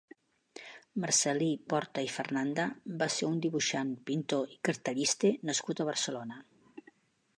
Marcel·lí 1.03 1.49
Porta 1.73 2.05
i 2.07 2.09
Fernanda 2.15 2.65
va 3.03 3.09
ser 3.17 3.29
un 3.29 3.37
dibuixant, 3.45 3.93
pintor 4.09 4.57
i 4.57 4.61
cartellista 4.71 5.35
nascut 5.51 5.83
a 5.85 5.89
Barcelona. 5.93 6.41